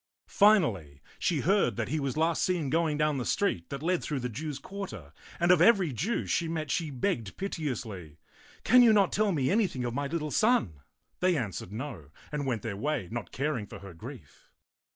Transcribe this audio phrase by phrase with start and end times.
[0.25, 4.19] Finally, she heard that he was last seen going down the street that led through
[4.19, 8.17] the Jews' quarter, and of every Jew she met she begged piteously,"
[8.63, 10.79] Can you not tell me anything of my little son?"
[11.19, 14.49] They answered no, and went their way, not caring for her grief.